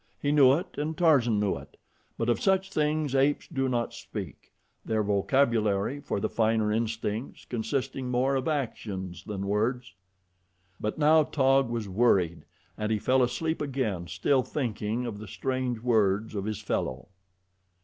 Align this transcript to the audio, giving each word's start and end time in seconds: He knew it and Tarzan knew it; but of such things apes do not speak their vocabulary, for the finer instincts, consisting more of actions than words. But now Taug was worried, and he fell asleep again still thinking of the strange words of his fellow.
He 0.19 0.31
knew 0.31 0.53
it 0.53 0.79
and 0.79 0.97
Tarzan 0.97 1.39
knew 1.39 1.57
it; 1.57 1.77
but 2.17 2.27
of 2.27 2.41
such 2.41 2.71
things 2.71 3.13
apes 3.13 3.47
do 3.47 3.69
not 3.69 3.93
speak 3.93 4.51
their 4.83 5.03
vocabulary, 5.03 5.99
for 5.99 6.19
the 6.19 6.27
finer 6.27 6.71
instincts, 6.71 7.45
consisting 7.45 8.09
more 8.09 8.35
of 8.35 8.47
actions 8.47 9.23
than 9.23 9.45
words. 9.45 9.93
But 10.79 10.97
now 10.97 11.21
Taug 11.21 11.69
was 11.69 11.87
worried, 11.87 12.45
and 12.79 12.91
he 12.91 12.97
fell 12.97 13.21
asleep 13.21 13.61
again 13.61 14.07
still 14.07 14.41
thinking 14.41 15.05
of 15.05 15.19
the 15.19 15.27
strange 15.27 15.81
words 15.81 16.33
of 16.33 16.45
his 16.45 16.59
fellow. 16.63 17.09